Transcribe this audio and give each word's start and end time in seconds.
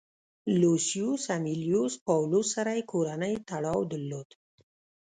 لوسیوس 0.59 1.23
امیلیوس 1.37 1.93
پاولوس 2.05 2.47
سره 2.55 2.71
یې 2.77 2.83
کورنی 2.91 3.33
تړاو 3.49 3.81
درلود 3.91 4.29